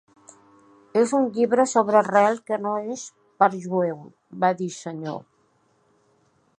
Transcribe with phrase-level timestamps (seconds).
[1.01, 3.05] "És un llibre sobre Israel que no és
[3.43, 5.23] per jueus," va dir Senor.